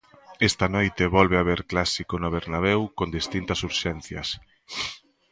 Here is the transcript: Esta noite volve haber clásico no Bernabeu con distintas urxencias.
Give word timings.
Esta 0.49 0.65
noite 0.75 1.03
volve 1.17 1.37
haber 1.39 1.61
clásico 1.71 2.15
no 2.19 2.29
Bernabeu 2.37 2.81
con 2.97 3.07
distintas 3.17 3.59
urxencias. 3.69 4.27